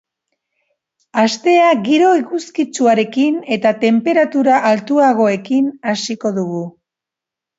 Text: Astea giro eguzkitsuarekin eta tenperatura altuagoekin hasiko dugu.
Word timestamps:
Astea 1.23 1.65
giro 1.87 2.07
eguzkitsuarekin 2.21 3.37
eta 3.57 3.73
tenperatura 3.85 4.57
altuagoekin 4.71 5.71
hasiko 5.91 6.33
dugu. 6.39 6.63